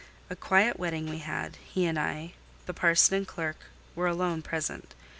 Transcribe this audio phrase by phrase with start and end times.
[0.31, 2.33] A quiet wedding we had: he and I,
[2.65, 3.65] the parson and clerk,
[3.95, 4.95] were alone present.